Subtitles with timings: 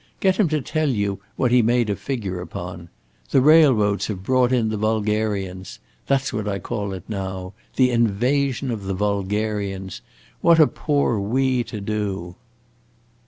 [0.19, 2.89] Get him to tell you what he made a figure upon.
[3.29, 5.77] The railroads have brought in the vulgarians.
[6.07, 10.01] That 's what I call it now the invasion of the vulgarians!
[10.41, 12.35] What are poor we to do?"